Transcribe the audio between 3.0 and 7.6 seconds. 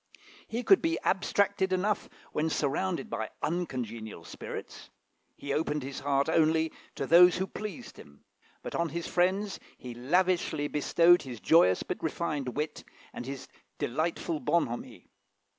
by uncongenial spirits; he opened his heart only to those who